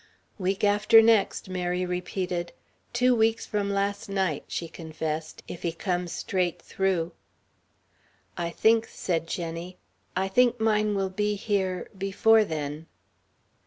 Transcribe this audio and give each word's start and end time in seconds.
"Week 0.39 0.63
after 0.63 0.99
next," 0.99 1.47
Mary 1.47 1.85
repeated, 1.85 2.53
"two 2.91 3.13
weeks 3.13 3.45
from 3.45 3.69
last 3.69 4.09
night," 4.09 4.43
she 4.47 4.67
confessed, 4.67 5.43
"if 5.47 5.61
he 5.61 5.71
comes 5.71 6.11
straight 6.11 6.59
through." 6.59 7.11
"I 8.35 8.49
think," 8.49 8.87
said 8.87 9.27
Jenny, 9.27 9.77
"I 10.15 10.27
think 10.27 10.59
mine 10.59 10.95
will 10.95 11.11
be 11.11 11.35
here 11.35 11.87
before 11.95 12.43
then." 12.43 12.87